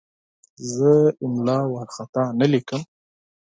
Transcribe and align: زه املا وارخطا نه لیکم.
زه 0.73 0.91
املا 1.23 1.59
وارخطا 1.73 2.23
نه 2.39 2.45
لیکم. 2.51 2.81